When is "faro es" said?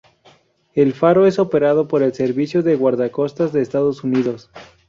0.93-1.37